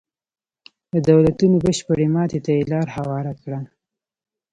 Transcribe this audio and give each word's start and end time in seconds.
د 0.93 0.95
دولتونو 1.09 1.55
بشپړې 1.65 2.07
ماتې 2.15 2.39
ته 2.45 2.51
یې 2.57 2.63
لار 2.71 2.87
هواره 2.97 3.33
کړه. 3.41 3.59